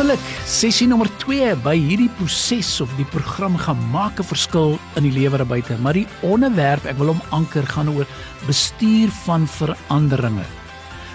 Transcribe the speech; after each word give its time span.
Wonderlik, 0.00 0.28
sessie 0.48 0.86
nommer 0.88 1.10
2 1.20 1.58
by 1.60 1.74
hierdie 1.76 2.08
proses 2.16 2.70
of 2.80 2.88
die 2.96 3.04
program 3.12 3.58
gaan 3.60 3.76
maak 3.92 4.16
'n 4.16 4.24
verskil 4.24 4.78
in 4.96 5.04
die 5.04 5.12
lewe 5.12 5.44
buite. 5.44 5.76
Maar 5.76 5.92
die 5.92 6.06
onderwerp, 6.24 6.86
ek 6.86 6.96
wil 6.96 7.12
hom 7.12 7.20
anker 7.28 7.66
gaan 7.68 7.92
oor 7.92 8.06
bestuur 8.46 9.12
van 9.26 9.44
veranderinge. 9.44 10.59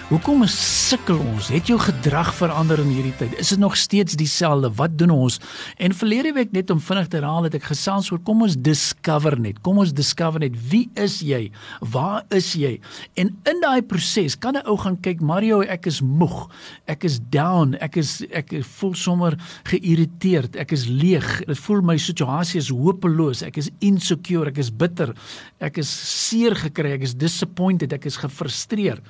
Hoekom 0.06 0.44
sukkel 0.46 1.18
ons? 1.18 1.48
Het 1.50 1.66
jou 1.66 1.76
gedrag 1.82 2.28
verander 2.38 2.78
in 2.78 2.92
hierdie 2.94 3.14
tyd? 3.18 3.32
Is 3.42 3.48
dit 3.50 3.58
nog 3.58 3.74
steeds 3.74 4.14
dieselfde? 4.14 4.68
Wat 4.78 4.92
doen 4.94 5.10
ons? 5.10 5.40
En 5.82 5.96
verlede 5.98 6.30
week 6.36 6.52
net 6.54 6.70
om 6.70 6.78
vinnig 6.78 7.08
te 7.10 7.18
herhaal 7.18 7.48
het 7.48 7.56
ek 7.58 7.66
gesels 7.66 8.12
oor 8.14 8.20
kom 8.22 8.44
ons 8.46 8.54
discover 8.54 9.34
net. 9.42 9.58
Kom 9.66 9.80
ons 9.82 9.90
discover 9.90 10.44
net 10.44 10.54
wie 10.70 10.84
is 10.94 11.16
jy? 11.26 11.48
Waar 11.82 12.22
is 12.38 12.52
jy? 12.54 12.76
En 13.18 13.34
in 13.50 13.64
daai 13.66 13.82
proses 13.82 14.38
kan 14.38 14.54
'n 14.54 14.62
ou 14.70 14.78
gaan 14.78 15.00
kyk, 15.02 15.20
Mario, 15.20 15.60
ek 15.66 15.90
is 15.90 16.00
moeg. 16.00 16.54
Ek 16.86 17.02
is 17.02 17.18
down. 17.18 17.74
Ek 17.82 17.96
is 17.96 18.22
ek 18.30 18.62
voel 18.62 18.94
sommer 18.94 19.34
geïrriteerd. 19.64 20.54
Ek 20.54 20.70
is 20.70 20.86
leeg. 20.86 21.42
Dit 21.46 21.58
voel 21.58 21.82
my 21.82 21.96
situasie 21.96 22.60
is 22.60 22.70
hopeloos. 22.70 23.42
Ek 23.42 23.56
is 23.56 23.70
insecure. 23.80 24.46
Ek 24.46 24.58
is 24.58 24.70
bitter. 24.70 25.16
Ek 25.58 25.78
is 25.78 25.90
seer 25.90 26.54
gekry. 26.54 26.92
Ek 26.92 27.02
is 27.02 27.14
disappointed. 27.14 27.92
Ek 27.92 28.06
is 28.06 28.16
gefrustreerd. 28.16 29.02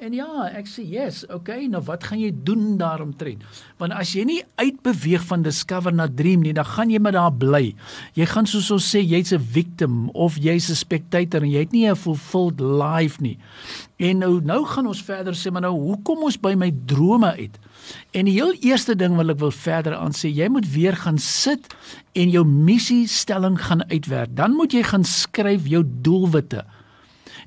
En 0.00 0.14
ja, 0.16 0.46
ek 0.56 0.64
sê 0.64 0.80
yes, 0.88 1.26
okay, 1.28 1.66
nou 1.68 1.82
wat 1.84 2.06
gaan 2.08 2.22
jy 2.22 2.30
doen 2.32 2.78
daaromtrent? 2.80 3.42
Want 3.76 3.92
as 3.92 4.14
jy 4.16 4.22
nie 4.24 4.38
uitbeweeg 4.56 5.26
van 5.28 5.42
discover 5.44 5.92
na 5.92 6.06
dream 6.08 6.40
nie, 6.40 6.54
dan 6.56 6.64
gaan 6.64 6.88
jy 6.88 6.96
met 7.04 7.12
daar 7.18 7.34
bly. 7.36 7.74
Jy 8.16 8.28
gaan 8.30 8.48
soos 8.48 8.70
ons 8.72 8.86
sê 8.94 9.02
jy's 9.04 9.34
'n 9.36 9.44
victim 9.44 10.08
of 10.16 10.38
jy's 10.40 10.70
'n 10.72 10.80
spectator 10.80 11.44
en 11.44 11.52
jy 11.52 11.66
het 11.68 11.72
nie 11.76 11.84
'n 11.84 12.00
fulfilled 12.00 12.60
life 12.60 13.20
nie. 13.20 13.36
En 13.98 14.24
nou 14.24 14.40
nou 14.40 14.64
gaan 14.64 14.86
ons 14.86 15.02
verder 15.02 15.34
sê 15.34 15.52
maar 15.52 15.68
nou 15.68 15.76
hoekom 15.76 16.24
ons 16.24 16.40
by 16.40 16.54
my 16.54 16.72
drome 16.86 17.36
uit? 17.36 17.58
En 18.12 18.24
die 18.24 18.40
heel 18.40 18.54
eerste 18.62 18.96
ding 18.96 19.16
wat 19.16 19.28
ek 19.28 19.38
wil 19.38 19.52
verder 19.52 19.96
aan 19.96 20.12
sê, 20.12 20.32
jy 20.32 20.48
moet 20.48 20.72
weer 20.72 20.96
gaan 20.96 21.18
sit 21.18 21.74
en 22.14 22.30
jou 22.30 22.44
missie 22.44 23.06
stelling 23.06 23.60
gaan 23.60 23.84
uitwerk. 23.90 24.34
Dan 24.34 24.52
moet 24.52 24.72
jy 24.72 24.82
gaan 24.82 25.04
skryf 25.04 25.68
jou 25.68 25.84
doelwitte. 25.84 26.64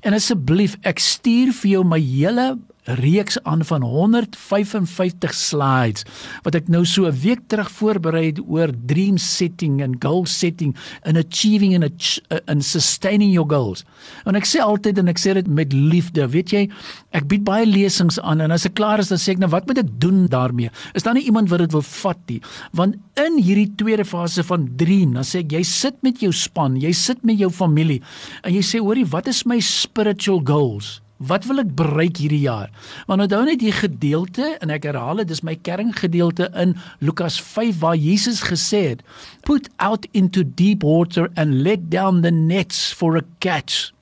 En 0.02 0.16
asseblief, 0.16 0.78
ek 0.82 1.02
stuur 1.02 1.52
vir 1.60 1.76
jou 1.76 1.84
my 1.86 2.00
hele 2.00 2.54
reeks 2.84 3.38
aan 3.42 3.64
van 3.64 3.82
155 3.82 5.34
slides 5.34 6.04
wat 6.44 6.54
ek 6.58 6.68
nou 6.68 6.84
so 6.84 7.06
'n 7.08 7.20
week 7.20 7.48
terug 7.48 7.70
voorberei 7.70 8.26
het 8.26 8.40
oor 8.46 8.70
dream 8.86 9.18
setting 9.18 9.80
en 9.82 9.96
goal 9.98 10.26
setting 10.26 10.76
and 11.04 11.16
achieving 11.16 11.74
and 11.74 12.20
and 12.46 12.64
sustaining 12.64 13.32
your 13.32 13.48
goals. 13.48 13.84
En 14.26 14.34
ek 14.34 14.44
sê 14.44 14.60
altyd 14.60 14.98
en 14.98 15.08
ek 15.08 15.18
sê 15.18 15.34
dit 15.34 15.46
met 15.46 15.72
liefde, 15.72 16.28
weet 16.28 16.50
jy, 16.50 16.68
ek 17.12 17.28
bied 17.28 17.44
baie 17.44 17.66
lesings 17.66 18.20
aan 18.20 18.40
en 18.40 18.50
as 18.50 18.66
ek 18.66 18.74
klaar 18.74 18.98
is 18.98 19.08
dan 19.08 19.18
sê 19.18 19.32
ek 19.32 19.38
nou 19.38 19.48
wat 19.48 19.66
moet 19.66 19.78
ek 19.78 20.00
doen 20.00 20.26
daarmee? 20.26 20.70
Is 20.94 21.02
daar 21.02 21.14
nie 21.14 21.24
iemand 21.24 21.48
wat 21.48 21.58
dit 21.58 21.72
wil 21.72 21.82
vat 21.82 22.18
nie? 22.28 22.40
Want 22.72 22.96
in 23.16 23.38
hierdie 23.38 23.72
tweede 23.76 24.04
fase 24.04 24.42
van 24.44 24.68
dream, 24.76 25.14
dan 25.14 25.24
sê 25.24 25.38
ek 25.44 25.52
jy 25.52 25.62
sit 25.62 26.02
met 26.02 26.20
jou 26.20 26.32
span, 26.32 26.76
jy 26.76 26.92
sit 26.92 27.24
met 27.24 27.38
jou 27.38 27.50
familie 27.50 28.02
en 28.42 28.52
jy 28.52 28.62
sê 28.62 28.78
hoorie, 28.78 29.06
wat 29.06 29.28
is 29.28 29.44
my 29.46 29.60
spiritual 29.60 30.42
goals? 30.44 31.03
Wat 31.22 31.46
wil 31.46 31.62
ek 31.62 31.70
bereik 31.78 32.18
hierdie 32.18 32.42
jaar? 32.42 32.72
Want 33.06 33.22
onthou 33.22 33.44
net 33.46 33.60
die 33.62 33.72
gedeelte 33.72 34.56
en 34.58 34.72
ek 34.74 34.88
herhaal 34.88 35.22
dit, 35.22 35.30
dis 35.30 35.44
my 35.46 35.54
kerngedeelte 35.54 36.50
in 36.58 36.74
Lukas 36.98 37.38
5 37.38 37.78
waar 37.84 37.96
Jesus 37.96 38.42
gesê 38.50 38.82
het, 38.88 39.02
"Put 39.46 39.70
out 39.78 40.08
into 40.10 40.42
deep 40.42 40.82
water 40.82 41.30
and 41.36 41.62
let 41.62 41.90
down 41.90 42.22
the 42.22 42.34
nets 42.34 42.92
for 42.92 43.16
a 43.16 43.22
catch." 43.38 43.93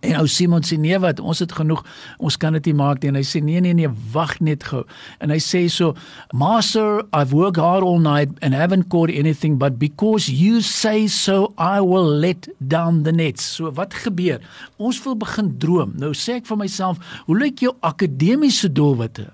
En 0.00 0.16
ou 0.20 0.26
Simon 0.30 0.64
sê 0.64 0.78
nee 0.80 0.98
wat 1.02 1.20
ons 1.20 1.42
het 1.42 1.52
genoeg 1.52 1.82
ons 2.18 2.36
kan 2.40 2.54
dit 2.56 2.70
nie 2.70 2.76
maak 2.78 3.02
nie. 3.02 3.10
En 3.12 3.18
hy 3.18 3.24
sê 3.26 3.42
nee 3.44 3.60
nee 3.64 3.76
nee 3.76 3.90
wag 4.14 4.36
net 4.44 4.64
gou. 4.70 4.84
En 5.20 5.32
hy 5.34 5.40
sê 5.42 5.66
so 5.72 5.94
master 6.32 7.02
I've 7.16 7.34
worked 7.36 7.60
hard 7.60 7.84
all 7.86 8.00
night 8.02 8.32
and 8.40 8.56
haven't 8.56 8.88
caught 8.92 9.10
anything 9.10 9.58
but 9.60 9.78
because 9.78 10.30
you 10.30 10.62
say 10.64 11.06
so 11.06 11.52
I 11.58 11.80
will 11.80 12.08
let 12.08 12.48
down 12.60 13.02
the 13.02 13.12
nets. 13.12 13.44
So 13.58 13.72
wat 13.76 13.96
gebeur? 14.04 14.40
Ons 14.78 15.02
wil 15.04 15.18
begin 15.20 15.52
droom. 15.58 15.98
Nou 16.00 16.14
sê 16.16 16.40
ek 16.40 16.48
vir 16.48 16.62
myself 16.64 17.02
hoe 17.26 17.36
lyk 17.36 17.66
jou 17.66 17.74
akademiese 17.84 18.72
doelwitte 18.72 19.28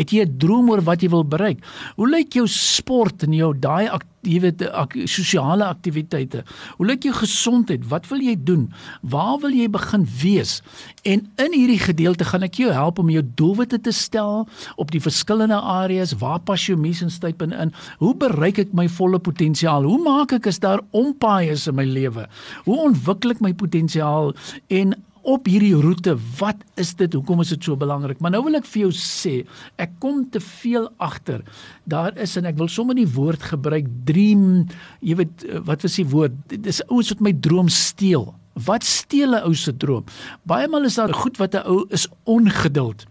Het 0.00 0.14
jy 0.16 0.24
'n 0.24 0.38
droom 0.40 0.70
oor 0.70 0.80
wat 0.80 1.02
jy 1.02 1.10
wil 1.12 1.24
bereik? 1.24 1.60
Hoe 1.96 2.08
lyk 2.08 2.32
jou 2.32 2.46
sport 2.48 3.22
en 3.22 3.32
jou 3.32 3.52
daai 3.58 3.88
weet 4.22 4.62
ak, 4.72 4.96
sosiale 5.04 5.64
aktiwiteite? 5.64 6.44
Hoe 6.76 6.86
lyk 6.86 7.02
jou 7.02 7.14
gesondheid? 7.14 7.88
Wat 7.88 8.08
wil 8.08 8.20
jy 8.20 8.36
doen? 8.36 8.72
Waar 9.02 9.38
wil 9.40 9.50
jy 9.50 9.68
begin 9.68 10.06
wees? 10.22 10.62
En 11.02 11.28
in 11.36 11.52
hierdie 11.52 11.78
gedeelte 11.78 12.24
gaan 12.24 12.42
ek 12.42 12.54
jou 12.54 12.72
help 12.72 12.98
om 12.98 13.10
jou 13.10 13.22
doelwitte 13.34 13.80
te 13.80 13.92
stel 13.92 14.48
op 14.76 14.90
die 14.90 15.00
verskillende 15.00 15.60
areas. 15.60 16.16
Waar 16.18 16.40
pas 16.40 16.66
jou 16.66 16.78
mission 16.78 17.10
statement 17.10 17.52
in? 17.52 17.72
Hoe 17.98 18.14
bereik 18.14 18.58
ek 18.58 18.72
my 18.72 18.88
volle 18.88 19.18
potensiaal? 19.18 19.84
Hoe 19.84 20.02
maak 20.02 20.32
ek 20.32 20.46
as 20.46 20.58
daar 20.58 20.80
ompaaie 20.90 21.56
in 21.66 21.74
my 21.74 21.84
lewe? 21.84 22.28
Hoe 22.64 22.76
ontwikkel 22.76 23.30
ek 23.30 23.40
my 23.40 23.52
potensiaal 23.52 24.34
en 24.68 24.94
op 25.22 25.46
hierdie 25.50 25.74
roete, 25.76 26.16
wat 26.38 26.62
is 26.80 26.94
dit? 26.98 27.12
Hoekom 27.12 27.42
is 27.44 27.52
dit 27.54 27.64
so 27.64 27.76
belangrik? 27.76 28.20
Maar 28.20 28.34
nou 28.36 28.42
wil 28.46 28.58
ek 28.60 28.68
vir 28.70 28.86
jou 28.86 28.92
sê, 28.96 29.34
ek 29.80 29.98
kom 30.02 30.24
te 30.32 30.40
veel 30.40 30.88
agter. 31.02 31.44
Daar 31.84 32.16
is 32.20 32.36
en 32.40 32.48
ek 32.50 32.58
wil 32.60 32.70
sommer 32.72 32.98
die 32.98 33.08
woord 33.08 33.42
gebruik 33.52 33.88
dream, 34.08 34.66
jy 35.00 35.18
weet 35.20 35.46
wat 35.68 35.86
was 35.86 35.98
die 36.00 36.08
woord? 36.08 36.36
Dis 36.50 36.82
ouens 36.88 37.12
wat 37.14 37.24
my 37.24 37.32
droom 37.32 37.68
steel. 37.68 38.30
Wat 38.60 38.84
steel 38.84 39.34
'n 39.34 39.46
ou 39.46 39.54
se 39.54 39.72
droom? 39.72 40.04
Baie 40.44 40.68
maal 40.68 40.84
is 40.84 40.96
daar 40.96 41.14
goed 41.14 41.38
wat 41.38 41.54
'n 41.54 41.66
ou 41.66 41.86
is 41.90 42.08
ongeduld 42.24 43.09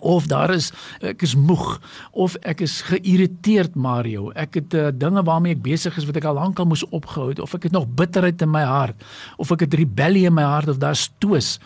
of 0.00 0.26
daar 0.26 0.50
is 0.54 0.70
ek 1.00 1.22
is 1.22 1.34
moeg 1.36 1.80
of 2.10 2.36
ek 2.48 2.62
is 2.64 2.80
geïrriteerd 2.88 3.74
Mario. 3.74 4.30
Ek 4.38 4.60
het 4.60 4.74
uh, 4.74 4.88
dinge 4.94 5.22
waarmee 5.26 5.56
ek 5.56 5.64
besig 5.64 5.96
is 5.98 6.06
wat 6.08 6.20
ek 6.20 6.28
al 6.30 6.38
lank 6.40 6.60
al 6.60 6.70
moes 6.70 6.84
opgehou 6.90 7.30
het 7.32 7.42
of 7.42 7.54
ek 7.54 7.68
het 7.68 7.76
nog 7.76 7.88
bitterheid 7.98 8.42
in 8.42 8.52
my 8.52 8.64
hart 8.66 9.02
of 9.36 9.52
ek 9.54 9.66
het 9.66 9.76
rebellie 9.80 10.26
in 10.28 10.36
my 10.36 10.46
hart 10.46 10.72
of 10.72 10.80
daar's 10.82 11.08
twis 11.22 11.58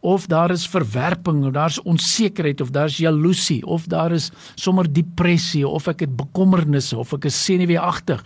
of 0.00 0.26
daar 0.26 0.50
is 0.50 0.68
verwerping 0.68 1.44
of 1.44 1.52
daar's 1.52 1.80
onsekerheid 1.84 2.60
of 2.60 2.72
daar's 2.72 2.96
jaloesie 2.96 3.60
of 3.66 3.86
daar 3.90 4.12
is 4.12 4.30
sommer 4.54 4.88
depressie 4.88 5.66
of 5.68 5.88
ek 5.88 6.06
het 6.06 6.16
bekommernisse 6.16 6.98
of 6.98 7.12
ek 7.16 7.28
is 7.30 7.44
senuweeagtig. 7.44 8.24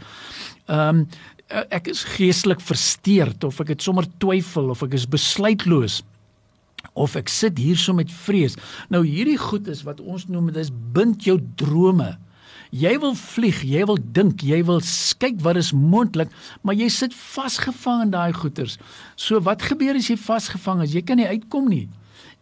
Ehm 0.67 1.05
um, 1.05 1.07
ek 1.55 1.91
is 1.93 2.01
geestelik 2.17 2.63
versteurd 2.65 3.45
of 3.45 3.59
ek 3.61 3.75
het 3.75 3.83
sommer 3.85 4.07
twyfel 4.19 4.71
of 4.73 4.81
ek 4.87 4.95
is 4.97 5.05
besluitloos 5.07 5.99
of 6.93 7.17
ek 7.17 7.33
sit 7.33 7.59
hierso 7.59 7.95
met 7.97 8.13
vrees. 8.13 8.59
Nou 8.93 9.03
hierdie 9.07 9.39
goed 9.41 9.69
is 9.73 9.83
wat 9.87 10.03
ons 10.05 10.29
noem 10.29 10.53
dit 10.53 10.61
is 10.63 10.73
bind 10.95 11.25
jou 11.27 11.39
drome. 11.59 12.13
Jy 12.75 12.97
wil 12.99 13.13
vlieg, 13.15 13.61
jy 13.63 13.85
wil 13.87 13.99
dink, 14.17 14.43
jy 14.43 14.59
wil 14.67 14.81
kyk 15.23 15.37
wat 15.45 15.61
is 15.61 15.71
moontlik, 15.71 16.31
maar 16.67 16.75
jy 16.75 16.89
sit 16.91 17.15
vasgevang 17.15 18.09
in 18.09 18.15
daai 18.15 18.33
goeters. 18.35 18.79
So 19.15 19.39
wat 19.47 19.63
gebeur 19.63 19.95
as 19.95 20.09
jy 20.11 20.17
vasgevang 20.19 20.83
is? 20.83 20.97
Jy 20.97 21.05
kan 21.07 21.23
nie 21.23 21.29
uitkom 21.31 21.69
nie. 21.71 21.87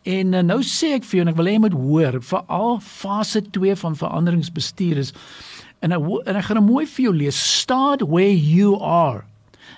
En 0.09 0.33
uh, 0.35 0.41
nou 0.43 0.63
sê 0.67 0.95
ek 0.97 1.05
vir 1.07 1.21
jou 1.21 1.27
en 1.27 1.33
ek 1.35 1.37
wil 1.39 1.51
hê 1.51 1.57
jy 1.59 1.65
moet 1.67 1.77
hoor, 1.79 2.17
veral 2.27 2.81
fase 2.83 3.43
2 3.55 3.77
van 3.85 3.99
veranderingsbestuur 3.99 5.03
is 5.05 5.13
en 5.83 5.95
ek, 5.95 6.09
en 6.31 6.39
ek 6.39 6.49
gaan 6.49 6.63
mooi 6.65 6.87
vir 6.87 7.11
jou 7.11 7.15
lees. 7.15 7.39
Start 7.63 8.03
where 8.07 8.33
you 8.33 8.79
are. 8.81 9.27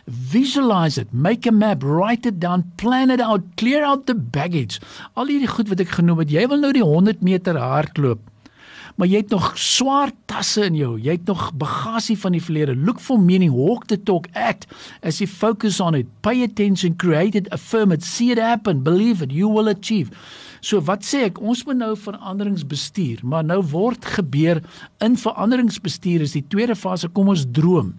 Visualize 0.07 0.99
it, 0.99 1.13
make 1.13 1.47
a 1.47 1.53
map, 1.53 1.83
write 1.83 2.27
it 2.27 2.39
down, 2.39 2.73
plan 2.77 3.11
it 3.11 3.21
out, 3.21 3.43
clear 3.57 3.85
out 3.85 4.07
the 4.07 4.15
baggage. 4.15 4.81
Al 5.17 5.33
hierdie 5.33 5.49
goed 5.49 5.71
wat 5.73 5.81
ek 5.81 5.97
genoem 5.97 6.21
het, 6.21 6.35
jy 6.35 6.45
wil 6.51 6.61
nou 6.61 6.73
die 6.77 6.85
100 6.85 7.25
meter 7.25 7.57
hardloop. 7.57 8.21
Maar 8.95 9.09
jy 9.11 9.23
het 9.25 9.33
nog 9.35 9.47
swaar 9.59 10.13
tasse 10.31 10.69
in 10.69 10.77
jou. 10.79 10.93
Jy 11.03 11.17
het 11.17 11.27
nog 11.27 11.49
bagasie 11.59 12.15
van 12.21 12.37
die 12.37 12.43
verlede. 12.43 12.77
Look 12.79 13.01
for 13.03 13.19
meaning, 13.19 13.51
walk 13.57 13.89
the 13.91 13.99
talk, 13.99 14.29
act 14.39 14.69
as 15.03 15.19
you 15.19 15.27
focus 15.31 15.81
on 15.81 15.97
it. 15.99 16.07
Pay 16.23 16.45
attention, 16.45 16.95
create 16.97 17.35
it, 17.35 17.51
affirm 17.51 17.91
it, 17.93 18.05
see 18.05 18.31
it 18.31 18.39
happen, 18.39 18.85
believe 18.85 19.25
it, 19.25 19.33
you 19.33 19.49
will 19.51 19.73
achieve. 19.73 20.15
So 20.65 20.85
wat 20.85 21.03
sê 21.05 21.27
ek? 21.27 21.43
Ons 21.43 21.65
moet 21.67 21.81
nou 21.81 21.93
veranderingsbestuur, 21.99 23.25
maar 23.27 23.45
nou 23.45 23.59
word 23.73 24.07
gebeur 24.15 24.63
in 25.05 25.19
veranderingsbestuur 25.21 26.25
is 26.25 26.39
die 26.39 26.47
tweede 26.49 26.77
fase 26.79 27.11
kom 27.13 27.33
ons 27.35 27.49
droom. 27.51 27.93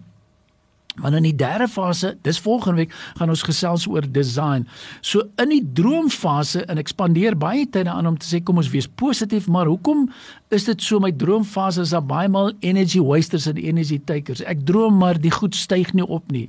Maar 1.00 1.18
in 1.18 1.28
die 1.28 1.36
derde 1.36 1.68
fase, 1.68 2.14
dis 2.22 2.40
volgende 2.40 2.84
week, 2.84 2.94
gaan 3.18 3.32
ons 3.32 3.44
gesels 3.46 3.86
oor 3.86 4.04
design. 4.12 4.66
So 5.00 5.26
in 5.42 5.52
die 5.52 5.62
droomfase 5.76 6.64
en 6.70 6.80
ek 6.82 6.92
spandeer 6.92 7.36
baie 7.38 7.66
tyd 7.68 7.86
daaraan 7.86 8.12
om 8.12 8.18
te 8.18 8.28
sê 8.28 8.40
kom 8.42 8.60
ons 8.60 8.70
wees 8.72 8.88
positief, 8.88 9.48
maar 9.52 9.68
hoekom 9.70 10.06
is 10.54 10.66
dit 10.68 10.82
so 10.82 11.00
my 11.02 11.10
droomfase 11.10 11.82
is 11.82 11.92
daar 11.94 12.04
baie 12.06 12.28
maal 12.30 12.52
energy 12.66 13.00
wasters 13.02 13.48
en 13.50 13.58
energy 13.58 13.98
takers. 13.98 14.42
Ek 14.46 14.62
droom 14.66 14.98
maar 15.00 15.18
die 15.20 15.32
goed 15.34 15.56
styg 15.58 15.92
nie 15.96 16.06
op 16.06 16.30
nie. 16.32 16.46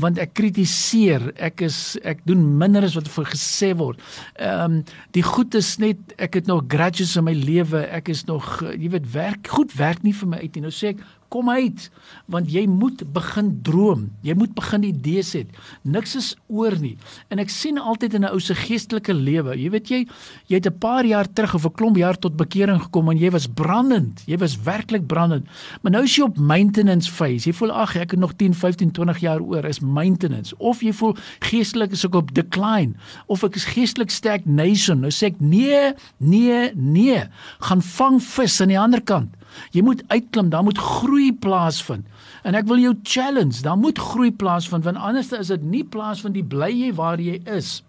Want 0.00 0.18
ek 0.22 0.32
kritiseer, 0.38 1.30
ek 1.36 1.64
is 1.68 1.98
ek 2.04 2.24
doen 2.28 2.42
minder 2.60 2.86
as 2.86 2.96
wat 2.98 3.10
vir 3.12 3.28
gesê 3.34 3.74
word. 3.76 4.00
Ehm 4.38 4.78
um, 4.78 4.80
die 5.14 5.22
goed 5.22 5.54
is 5.54 5.76
net 5.78 6.14
ek 6.18 6.40
het 6.40 6.48
nog 6.50 6.64
grudges 6.72 7.14
in 7.20 7.26
my 7.28 7.34
lewe. 7.36 7.84
Ek 7.94 8.08
is 8.12 8.24
nog 8.26 8.62
jy 8.72 8.90
weet 8.96 9.12
werk 9.12 9.52
goed 9.52 9.76
werk 9.78 10.02
nie 10.02 10.14
vir 10.16 10.32
my 10.32 10.40
uit 10.42 10.56
nie. 10.56 10.64
Nou 10.64 10.72
sê 10.74 10.94
ek 10.94 11.04
kom 11.28 11.50
uit 11.50 11.90
want 12.26 12.50
jy 12.50 12.64
moet 12.66 13.02
begin 13.12 13.50
droom. 13.62 14.06
Jy 14.24 14.34
moet 14.34 14.54
begin 14.54 14.84
idees 14.88 15.34
hê. 15.36 15.44
Niks 15.82 16.14
is 16.16 16.28
oor 16.48 16.74
nie. 16.80 16.96
En 17.28 17.38
ek 17.38 17.52
sien 17.52 17.78
altyd 17.78 18.14
in 18.14 18.24
'n 18.24 18.32
ou 18.32 18.40
se 18.40 18.54
geestelike 18.54 19.12
lewe, 19.12 19.56
jy 19.56 19.70
weet 19.70 19.88
jy, 19.88 20.06
jy 20.48 20.56
het 20.56 20.66
'n 20.66 20.78
paar 20.78 21.04
jaar 21.04 21.26
terug 21.26 21.54
of 21.54 21.66
'n 21.66 21.74
klomp 21.74 21.96
jaar 21.96 22.16
tot 22.18 22.36
bekering 22.36 22.80
gekom 22.80 23.10
en 23.10 23.18
jy 23.18 23.30
was 23.30 23.46
brandend. 23.46 24.22
Jy 24.26 24.38
was 24.38 24.56
werklik 24.56 25.06
brandend. 25.06 25.46
Maar 25.82 25.92
nou 25.92 26.04
is 26.04 26.16
jy 26.16 26.22
op 26.22 26.38
maintenance 26.38 27.10
phase. 27.10 27.48
Jy 27.48 27.52
voel 27.52 27.72
ag, 27.72 27.96
ek 27.96 28.10
het 28.10 28.20
nog 28.20 28.34
10, 28.36 28.54
15, 28.54 28.90
20 28.90 29.18
jaar 29.18 29.40
oor 29.40 29.64
is 29.64 29.80
maintenance. 29.80 30.54
Of 30.58 30.80
jy 30.80 30.92
voel 30.92 31.16
geestelik 31.40 31.92
is 31.92 32.04
ek 32.04 32.14
op 32.14 32.34
decline 32.34 32.94
of 33.26 33.44
ek 33.44 33.56
is 33.56 33.64
geestelik 33.64 34.10
sterk 34.10 34.46
nation. 34.46 35.00
Nou 35.00 35.10
sê 35.10 35.26
ek 35.32 35.40
nee, 35.40 35.92
nee, 36.18 36.70
nee. 36.74 37.22
Gaan 37.68 37.82
vang 37.82 38.22
vis 38.22 38.60
aan 38.60 38.72
die 38.72 38.80
ander 38.80 39.02
kant. 39.02 39.34
Jy 39.70 39.82
moet 39.82 40.02
uitklim, 40.06 40.50
daar 40.50 40.64
moet 40.64 40.78
groei 40.78 41.32
plaasvind. 41.32 42.06
En 42.44 42.54
ek 42.54 42.66
wil 42.66 42.78
jou 42.78 42.94
challenge, 43.02 43.62
daar 43.62 43.78
moet 43.78 43.98
groei 43.98 44.32
plaasvind 44.32 44.84
want 44.84 44.96
anders 44.96 45.32
is 45.32 45.52
dit 45.54 45.62
nie 45.62 45.84
plaas 45.84 46.20
van 46.20 46.32
die 46.32 46.44
bly 46.44 46.70
jy 46.72 46.92
waar 46.94 47.20
jy 47.20 47.40
is. 47.44 47.82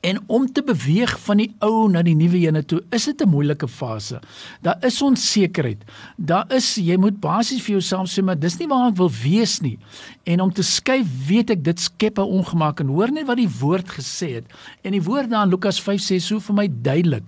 En 0.00 0.20
om 0.26 0.52
te 0.52 0.62
beweeg 0.62 1.16
van 1.20 1.40
die 1.42 1.48
ou 1.64 1.88
na 1.90 2.02
die 2.06 2.14
nuwe 2.14 2.38
ene 2.44 2.62
toe, 2.64 2.82
is 2.94 3.04
dit 3.04 3.22
'n 3.22 3.28
moeilike 3.28 3.68
fase. 3.68 4.20
Daar 4.62 4.78
is 4.84 5.02
onsekerheid. 5.02 5.82
Daar 6.16 6.46
is 6.52 6.74
jy 6.74 6.96
moet 6.96 7.20
basies 7.20 7.62
vir 7.62 7.72
jouself 7.72 8.08
sê 8.10 8.22
maar 8.22 8.38
dis 8.38 8.58
nie 8.58 8.68
waar 8.68 8.88
ek 8.88 8.96
wil 8.96 9.10
wees 9.10 9.60
nie. 9.60 9.78
En 10.24 10.40
om 10.40 10.52
te 10.52 10.62
skuif, 10.62 11.06
weet 11.26 11.50
ek 11.50 11.64
dit 11.64 11.80
skep 11.80 12.18
'n 12.18 12.22
ongemak 12.22 12.80
en 12.80 12.86
hoor 12.86 13.10
net 13.10 13.26
wat 13.26 13.36
die 13.36 13.50
woord 13.60 13.88
gesê 13.88 14.34
het. 14.34 14.44
En 14.82 14.92
die 14.92 15.02
woord 15.02 15.30
daar 15.30 15.44
in 15.44 15.50
Lukas 15.50 15.80
5 15.80 16.00
sê 16.00 16.20
so 16.20 16.38
vir 16.38 16.54
my 16.54 16.68
duidelik. 16.82 17.24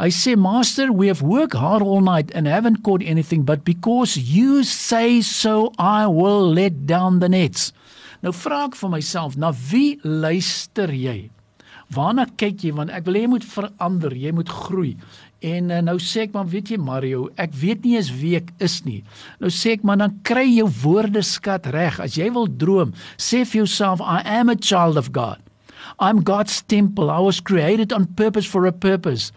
I 0.00 0.08
say, 0.08 0.34
Master, 0.34 0.90
we 0.90 1.08
have 1.08 1.20
worked 1.20 1.52
hard 1.52 1.82
all 1.82 2.00
night 2.00 2.30
and 2.34 2.46
haven't 2.46 2.82
caught 2.82 3.02
anything, 3.04 3.42
but 3.42 3.66
because 3.66 4.16
you 4.16 4.64
say 4.64 5.20
so, 5.20 5.74
I 5.78 6.06
will 6.06 6.48
let 6.48 6.86
down 6.86 7.18
the 7.20 7.28
nets. 7.28 7.74
Nou 8.24 8.32
vra 8.32 8.62
ek 8.70 8.78
vir 8.80 8.90
myself, 8.94 9.36
na 9.36 9.50
wie 9.52 9.98
luister 10.00 10.88
jy? 10.88 11.28
Waarna 11.92 12.24
kyk 12.40 12.64
jy 12.64 12.72
want 12.78 12.94
ek 12.96 13.04
wil 13.04 13.18
hê 13.18 13.26
jy 13.26 13.30
moet 13.34 13.46
verander, 13.52 14.16
jy 14.16 14.32
moet 14.40 14.54
groei. 14.62 14.94
En 15.44 15.68
uh, 15.68 15.82
nou 15.84 15.98
sê 16.00 16.24
ek 16.24 16.32
maar 16.32 16.48
weet 16.48 16.72
jy 16.72 16.80
Mario, 16.80 17.26
ek 17.36 17.52
weet 17.60 17.84
nie 17.84 17.98
eens 18.00 18.08
wie 18.22 18.34
ek 18.40 18.48
is 18.64 18.80
nie. 18.88 19.02
Nou 19.36 19.52
sê 19.52 19.76
ek 19.76 19.84
maar 19.84 20.00
dan 20.00 20.16
kry 20.24 20.46
jou 20.48 20.68
woordeskat 20.80 21.68
reg. 21.76 22.00
As 22.00 22.16
jy 22.16 22.32
wil 22.32 22.48
droom, 22.48 22.96
sê 23.20 23.44
vir 23.44 23.66
jouself 23.66 24.00
I 24.00 24.24
am 24.24 24.48
a 24.48 24.56
child 24.56 24.96
of 24.96 25.12
God. 25.12 25.44
I'm 26.00 26.24
God's 26.24 26.62
temple. 26.64 27.12
I 27.12 27.20
was 27.20 27.44
created 27.44 27.92
on 27.92 28.08
purpose 28.16 28.48
for 28.48 28.64
a 28.64 28.72
purpose. 28.72 29.28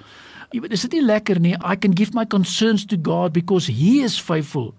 Jy 0.54 0.62
weet, 0.62 0.74
is 0.76 0.86
dit 0.86 1.00
nie 1.00 1.06
lekker 1.06 1.40
nie? 1.42 1.56
I 1.66 1.76
can 1.76 1.96
give 1.98 2.14
my 2.14 2.26
concerns 2.30 2.86
to 2.86 2.98
God 2.98 3.34
because 3.34 3.66
he 3.68 4.04
is 4.06 4.20
faithful. 4.22 4.76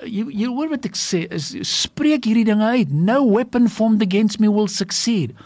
Uh, 0.00 0.06
jy 0.08 0.24
jy 0.32 0.48
hoor 0.48 0.70
wat 0.72 0.88
ek 0.88 0.96
sê 0.96 1.26
is 1.28 1.52
spreek 1.68 2.24
hierdie 2.24 2.46
dinge 2.48 2.64
uit. 2.64 2.88
No 2.88 3.20
weapon 3.28 3.68
formed 3.68 4.00
against 4.00 4.40
me 4.40 4.48
will 4.48 4.70
succeed. 4.72 5.36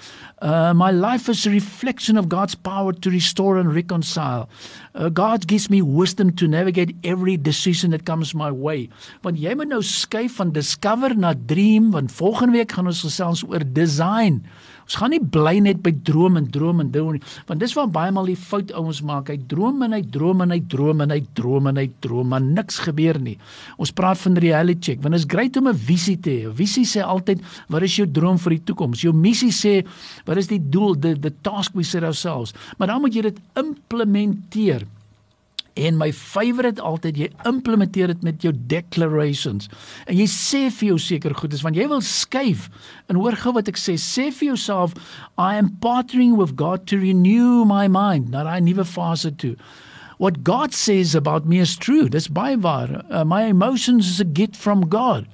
Uh 0.45 0.75
my 0.75 0.91
life 0.91 1.31
is 1.31 1.47
a 1.47 1.51
reflection 1.51 2.19
of 2.19 2.29
God's 2.29 2.55
power 2.55 2.93
to 2.93 3.09
restore 3.09 3.57
and 3.57 3.75
reconcile. 3.75 4.47
Uh, 4.95 5.09
God 5.09 5.47
gives 5.47 5.71
me 5.71 5.81
wisdom 5.81 6.37
to 6.37 6.47
navigate 6.47 6.95
every 7.03 7.39
decision 7.39 7.93
that 7.93 8.05
comes 8.05 8.35
my 8.35 8.51
way. 8.51 8.91
Want 9.25 9.41
jy 9.41 9.55
moet 9.57 9.73
nou 9.73 9.81
skuif 9.81 10.37
van 10.37 10.53
discover 10.53 11.17
na 11.17 11.33
dream 11.33 11.95
want 11.97 12.13
volgende 12.13 12.59
week 12.59 12.77
gaan 12.77 12.93
ons 12.93 13.01
gesels 13.07 13.41
oor 13.49 13.65
design. 13.65 14.43
Ons 14.85 14.99
gaan 15.01 15.15
nie 15.15 15.21
bly 15.23 15.55
net 15.65 15.81
by 15.85 15.95
droom 16.05 16.37
en 16.37 16.47
droom 16.53 16.83
en 16.83 16.91
droom 16.93 17.15
nie, 17.17 17.23
want 17.49 17.63
dis 17.63 17.73
waar 17.77 17.89
baie 17.93 18.13
maal 18.13 18.29
die 18.29 18.37
fout 18.37 18.73
ouens 18.77 19.01
maak. 19.07 19.31
Hy 19.33 19.39
droom 19.49 19.81
en 19.87 19.97
hy 19.97 20.03
droom 20.13 20.45
en 20.45 20.53
hy 20.53 20.59
droom 20.61 21.01
en 21.07 21.15
hy 21.15 21.21
droom 21.39 21.71
en 21.71 21.81
hy 21.81 21.87
droom, 22.05 22.29
maar 22.35 22.45
niks 22.45 22.83
gebeur 22.85 23.19
nie. 23.23 23.39
Ons 23.81 23.95
praat 23.97 24.21
van 24.21 24.37
reality 24.45 24.91
check, 24.91 25.01
want 25.05 25.17
dit 25.17 25.23
is 25.23 25.31
great 25.31 25.57
om 25.57 25.69
'n 25.69 25.75
visie 25.75 26.19
te 26.21 26.31
hê. 26.31 26.49
'n 26.49 26.55
Visie 26.55 26.85
sê 26.85 27.01
altyd, 27.01 27.41
wat 27.69 27.83
is 27.83 27.97
jou 27.97 28.07
droom 28.07 28.37
vir 28.39 28.51
die 28.51 28.65
toekoms? 28.65 29.01
Jou 29.01 29.15
missie 29.15 29.53
sê, 29.53 29.87
wat 30.27 30.34
is 30.39 30.51
die 30.51 30.61
doel, 30.61 30.95
the 30.99 31.15
the 31.21 31.33
task 31.43 31.75
we 31.75 31.83
set 31.83 32.03
ourselves? 32.03 32.55
Maar 32.79 32.89
dan 32.93 33.01
moet 33.01 33.15
jy 33.15 33.23
dit 33.23 33.41
implementeer. 33.61 34.87
En 35.75 35.97
my 35.99 36.13
favourite 36.15 36.81
altyd 36.81 37.17
jy 37.19 37.29
implementeer 37.51 38.13
dit 38.13 38.23
met 38.23 38.43
jou 38.43 38.53
declarations. 38.71 39.67
En 40.07 40.15
jy 40.15 40.27
sê 40.31 40.69
vir 40.71 40.93
jou 40.93 40.99
seker 41.03 41.35
goed 41.35 41.53
is 41.53 41.65
want 41.67 41.79
jy 41.79 41.89
wil 41.91 42.05
skuif. 42.05 42.69
En 43.11 43.19
hoor 43.19 43.35
gou 43.43 43.57
wat 43.57 43.69
ek 43.73 43.81
sê, 43.81 43.97
sê 43.99 44.29
vir 44.31 44.53
jouself 44.53 44.95
I 45.35 45.59
am 45.59 45.73
partnering 45.83 46.37
with 46.39 46.55
God 46.61 46.87
to 46.93 47.01
renew 47.03 47.65
my 47.67 47.89
mind, 47.91 48.31
na 48.31 48.47
'n 48.47 48.65
nuwe 48.65 48.87
fase 48.87 49.35
toe. 49.35 49.57
What 50.19 50.45
God 50.45 50.73
says 50.73 51.15
about 51.15 51.47
me 51.47 51.59
is 51.59 51.77
true. 51.77 52.09
Dis 52.09 52.29
baie 52.29 52.57
waar. 52.57 53.05
Uh, 53.11 53.25
my 53.25 53.45
emotions 53.45 54.09
is 54.09 54.21
a 54.21 54.25
gift 54.25 54.57
from 54.57 54.89
God. 54.89 55.27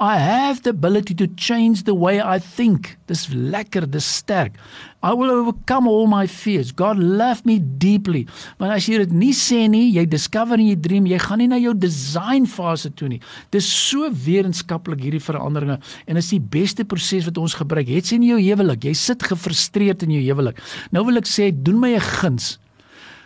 I 0.00 0.18
have 0.18 0.62
the 0.62 0.70
ability 0.70 1.14
to 1.14 1.26
change 1.26 1.82
the 1.82 1.94
way 1.94 2.20
I 2.20 2.38
think. 2.38 2.96
Dis 3.08 3.26
lekker, 3.34 3.90
dis 3.90 4.06
sterk. 4.06 4.54
I 5.02 5.12
will 5.12 5.30
overcome 5.30 5.88
all 5.88 6.06
my 6.06 6.26
fears. 6.26 6.70
God 6.70 6.98
love 6.98 7.44
me 7.44 7.58
deeply. 7.58 8.28
Maar 8.58 8.76
as 8.76 8.86
jy 8.86 9.00
dit 9.02 9.14
nie 9.14 9.32
sê 9.34 9.64
nie, 9.70 9.88
jy 9.94 10.04
discover 10.06 10.62
in 10.62 10.70
jou 10.70 10.78
dream, 10.86 11.08
jy 11.10 11.18
gaan 11.22 11.42
nie 11.42 11.50
na 11.50 11.58
jou 11.58 11.74
design 11.74 12.46
fase 12.46 12.92
toe 12.94 13.10
nie. 13.10 13.18
Dis 13.54 13.66
so 13.66 14.06
wetenskaplik 14.10 15.02
hierdie 15.02 15.22
veranderinge 15.22 15.80
en 16.06 16.22
is 16.22 16.30
die 16.30 16.42
beste 16.42 16.86
proses 16.86 17.26
wat 17.26 17.42
ons 17.42 17.58
gebruik. 17.58 17.90
Het 17.90 18.14
sien 18.14 18.26
jou 18.26 18.38
huwelik, 18.38 18.86
jy 18.86 18.94
sit 18.98 19.26
gefrustreerd 19.26 20.06
in 20.06 20.14
jou 20.14 20.22
huwelik. 20.30 20.62
Nou 20.94 21.02
wil 21.10 21.18
ek 21.18 21.30
sê, 21.30 21.50
doen 21.50 21.82
my 21.82 21.96
'n 21.98 22.06
guns. 22.22 22.58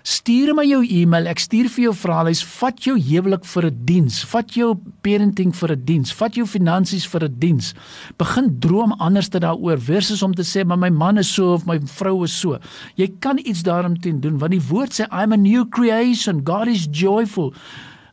Stuur 0.03 0.51
my 0.59 0.65
jou 0.67 0.81
e-mail. 0.83 1.29
Ek 1.31 1.39
stuur 1.39 1.69
vir 1.71 1.85
jou 1.85 1.93
vraelys. 1.95 2.43
Vat 2.59 2.81
jou 2.83 2.97
huwelik 2.99 3.45
vir 3.47 3.67
'n 3.67 3.85
diens. 3.87 4.25
Vat 4.25 4.51
jou 4.51 4.75
parenting 5.03 5.55
vir 5.55 5.73
'n 5.73 5.85
diens. 5.85 6.13
Vat 6.13 6.35
jou 6.35 6.47
finansies 6.47 7.07
vir 7.07 7.25
'n 7.25 7.39
diens. 7.39 7.75
Begin 8.19 8.59
droom 8.59 8.93
anders 8.99 9.29
te 9.29 9.39
daaroor 9.39 9.79
versus 9.79 10.23
om 10.23 10.35
te 10.35 10.43
sê 10.43 10.65
maar 10.67 10.79
my 10.79 10.91
man 10.91 11.19
is 11.19 11.33
so 11.33 11.55
of 11.55 11.67
my 11.67 11.79
vrou 11.79 12.25
is 12.25 12.33
so. 12.33 12.59
Jy 12.97 13.13
kan 13.21 13.39
iets 13.39 13.63
daaromtrent 13.63 14.23
doen 14.23 14.39
want 14.39 14.53
die 14.53 14.69
woord 14.69 14.93
sê 14.93 15.07
I'm 15.13 15.33
a 15.33 15.37
new 15.37 15.65
creation. 15.69 16.43
God 16.45 16.67
is 16.67 16.89
joyful. 16.91 17.55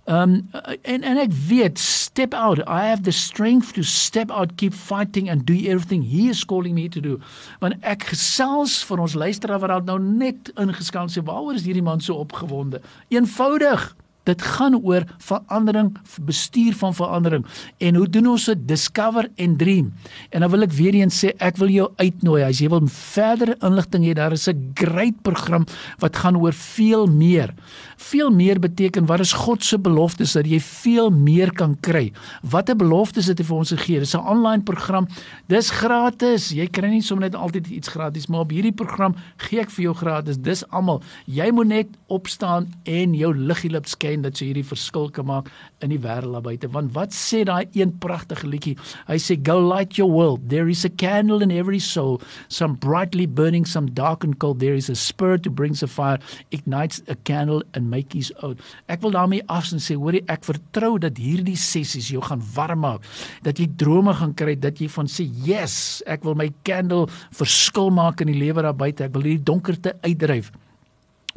Um 0.10 0.50
en 0.82 1.04
en 1.06 1.20
ek 1.22 1.34
weet 1.48 1.78
step 1.80 2.34
out. 2.34 2.60
I 2.66 2.88
have 2.90 3.04
the 3.04 3.14
strength 3.14 3.74
to 3.74 3.84
step 3.84 4.32
out, 4.32 4.56
keep 4.58 4.74
fighting 4.74 5.30
and 5.30 5.46
do 5.46 5.54
everything 5.54 6.02
he 6.02 6.30
is 6.30 6.44
calling 6.44 6.74
me 6.74 6.90
to 6.90 7.00
do. 7.00 7.20
Want 7.62 7.78
ek 7.86 8.10
gesels 8.10 8.80
vir 8.90 9.06
ons 9.06 9.14
luisteraar 9.14 9.62
wat 9.62 9.86
nou 9.86 10.00
net 10.02 10.50
ingeskakel 10.58 11.14
sê 11.14 11.22
waaroor 11.26 11.60
is 11.60 11.68
hierdie 11.70 11.86
man 11.86 12.02
so 12.02 12.18
opgewonde? 12.26 12.82
Eenvoudig. 13.14 13.92
Dit 14.30 14.46
gaan 14.46 14.78
oor 14.78 15.06
verandering, 15.18 15.96
bestuur 16.22 16.76
van 16.78 16.94
verandering. 16.94 17.46
En 17.78 17.96
hoe 17.96 18.10
doen 18.10 18.28
ons 18.36 18.46
dit? 18.52 18.68
Discover 18.70 19.30
en 19.36 19.58
dream. 19.58 19.94
En 20.30 20.46
dan 20.46 20.52
wil 20.54 20.68
ek 20.68 20.76
weer 20.78 21.00
eens 21.00 21.18
sê, 21.24 21.34
ek 21.42 21.58
wil 21.62 21.72
jou 21.74 21.88
uitnooi 21.98 22.44
as 22.46 22.62
jy 22.62 22.70
wil 22.72 22.86
verdere 22.94 23.58
inligting 23.66 24.06
hê, 24.06 24.14
daar 24.14 24.36
is 24.36 24.48
'n 24.48 24.72
great 24.74 25.22
program 25.22 25.66
wat 26.00 26.16
gaan 26.16 26.38
oor 26.38 26.54
veel 26.54 27.08
meer. 27.08 27.54
Veel 27.98 28.30
meer 28.32 28.60
beteken 28.60 29.06
wat 29.06 29.20
is 29.20 29.34
God 29.34 29.64
se 29.64 29.80
beloftes 29.80 30.34
dat 30.34 30.46
jy 30.48 30.60
veel 30.60 31.10
meer 31.10 31.52
kan 31.52 31.76
kry. 31.80 32.12
Watter 32.42 32.76
beloftes 32.76 33.28
het 33.28 33.40
hy 33.40 33.46
vir 33.46 33.58
ons 33.58 33.72
gegee? 33.72 34.00
Dis 34.00 34.16
'n 34.16 34.24
aanlyn 34.24 34.64
program. 34.64 35.08
Dis 35.48 35.70
gratis. 35.70 36.50
Jy 36.50 36.68
kry 36.68 36.90
nie 36.90 37.02
sommer 37.02 37.30
net 37.30 37.36
altyd 37.36 37.68
iets 37.68 37.88
gratis, 37.88 38.28
maar 38.28 38.40
op 38.40 38.52
hierdie 38.52 38.76
program 38.76 39.16
gee 39.38 39.60
ek 39.60 39.70
vir 39.70 39.84
jou 39.84 39.94
gratis. 39.94 40.38
Dis 40.38 40.64
almal. 40.70 41.02
Jy 41.26 41.52
moet 41.52 41.68
net 41.68 41.88
opstaan 42.08 42.68
en 42.84 43.14
jou 43.14 43.34
liggie 43.36 43.72
lip 43.72 43.88
skyn 43.88 44.19
en 44.20 44.28
dat 44.28 44.40
jy 44.40 44.52
hierdie 44.52 44.68
verskil 44.68 45.08
kan 45.16 45.28
maak 45.30 45.50
in 45.84 45.94
die 45.94 46.02
wêreld 46.04 46.36
daar 46.36 46.46
buite. 46.46 46.70
Want 46.76 46.94
wat 46.96 47.16
sê 47.16 47.44
daai 47.48 47.68
een 47.78 47.96
pragtige 48.04 48.48
liedjie? 48.50 48.76
Hy 49.08 49.18
sê 49.22 49.38
go 49.40 49.58
light 49.64 49.98
your 50.00 50.12
world. 50.12 50.50
There 50.52 50.70
is 50.70 50.84
a 50.86 50.92
candle 50.92 51.44
in 51.46 51.54
every 51.56 51.80
soul, 51.80 52.20
some 52.48 52.76
brightly 52.76 53.26
burning, 53.26 53.66
some 53.66 53.92
dark 53.96 54.24
and 54.28 54.38
cold. 54.40 54.60
There 54.60 54.76
is 54.76 54.90
a 54.92 54.98
spirit 55.00 55.46
who 55.46 55.52
brings 55.56 55.84
a 55.84 55.88
fire, 55.88 56.20
ignites 56.52 57.02
a 57.08 57.16
candle 57.30 57.64
and 57.74 57.90
make 57.90 58.14
his 58.14 58.32
own. 58.44 58.60
Ek 58.92 59.04
wil 59.06 59.16
daarmee 59.16 59.46
afsien 59.48 59.82
sê, 59.84 59.96
hoorie, 60.00 60.24
ek 60.30 60.46
vertrou 60.48 60.98
dat 61.02 61.20
hierdie 61.20 61.58
sessies 61.60 62.12
jou 62.12 62.24
gaan 62.26 62.44
warm 62.56 62.84
maak, 62.84 63.06
dat 63.44 63.60
jy 63.60 63.68
drome 63.80 64.14
gaan 64.16 64.36
kry, 64.38 64.56
dat 64.60 64.80
jy 64.80 64.88
van 64.92 65.08
sê, 65.08 65.28
"Yes, 65.46 66.04
ek 66.08 66.24
wil 66.24 66.36
my 66.36 66.52
candle 66.64 67.08
verskil 67.32 67.90
maak 67.90 68.22
in 68.22 68.28
die 68.28 68.40
lewe 68.40 68.62
daar 68.62 68.76
buite. 68.76 69.04
Ek 69.04 69.14
wil 69.14 69.24
hierdie 69.24 69.44
donkerte 69.44 69.96
uitdryf." 70.04 70.52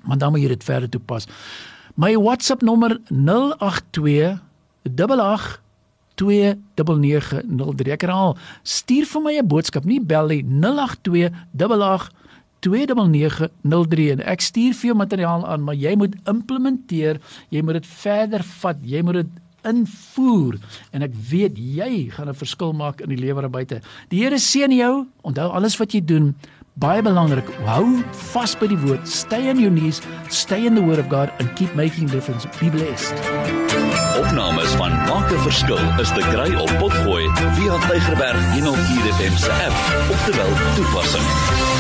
Maar 0.04 0.18
dan 0.18 0.32
moet 0.32 0.42
jy 0.42 0.48
dit 0.48 0.64
verder 0.64 0.88
toepas. 0.88 1.28
My 1.94 2.16
WhatsApp 2.16 2.62
nommer 2.62 3.00
082 3.08 4.38
88 4.82 5.61
29903. 6.14 7.92
Ek 7.92 8.04
herhaal, 8.06 8.37
stuur 8.62 9.06
vir 9.06 9.22
my 9.22 9.34
'n 9.38 9.46
boodskap, 9.46 9.84
nie 9.84 10.00
bel 10.00 10.26
nie 10.26 10.42
082 10.42 11.30
88 11.56 12.11
29903 12.62 14.11
en 14.12 14.20
ek 14.20 14.40
stuur 14.40 14.75
vir 14.75 14.87
jou 14.87 14.96
materiaal 14.96 15.46
aan, 15.46 15.64
maar 15.64 15.75
jy 15.75 15.96
moet 15.96 16.14
implementeer, 16.25 17.20
jy 17.50 17.62
moet 17.62 17.75
dit 17.75 17.87
verder 17.87 18.42
vat, 18.42 18.76
jy 18.82 19.02
moet 19.02 19.14
dit 19.14 19.30
invoer 19.64 20.58
en 20.92 21.02
ek 21.02 21.14
weet 21.30 21.58
jy 21.58 22.11
gaan 22.11 22.28
'n 22.28 22.34
verskil 22.34 22.72
maak 22.72 23.00
in 23.00 23.08
die 23.08 23.18
lewe 23.18 23.40
daar 23.40 23.50
buite. 23.50 23.80
Die 24.08 24.22
Here 24.22 24.38
seën 24.38 24.72
jou. 24.72 25.06
Onthou 25.22 25.50
alles 25.50 25.76
wat 25.76 25.92
jy 25.92 26.00
doen, 26.04 26.34
Baie 26.81 27.02
belangrik, 27.05 27.49
hou 27.69 28.00
vas 28.33 28.55
by 28.57 28.67
die 28.71 28.79
woord, 28.81 29.05
stay 29.05 29.50
on 29.50 29.59
your 29.61 29.71
knees, 29.71 30.00
stay 30.33 30.64
in 30.64 30.75
the 30.75 30.81
word 30.81 30.99
of 30.99 31.11
God 31.11 31.29
and 31.38 31.52
keep 31.55 31.75
making 31.76 32.07
difference. 32.09 32.47
Be 32.61 32.71
blessed. 32.71 33.12
Opnames 34.17 34.73
van 34.81 34.97
Maak 35.05 35.29
'n 35.33 35.43
Verskil 35.45 35.83
is 36.00 36.09
te 36.17 36.25
kry 36.33 36.49
op 36.57 36.73
Potgooi 36.81 37.29
via 37.61 37.76
Tigerberg 37.88 38.41
104 38.57 39.12
FM 39.21 39.37
se 39.37 39.52
app 39.52 40.11
of 40.11 40.25
te 40.25 40.33
wel 40.33 40.52
toepassing. 40.76 41.72